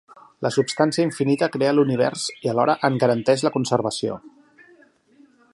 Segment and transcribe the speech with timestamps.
[0.45, 4.21] La substància infinita crea l'univers i alhora en garanteix la conservació.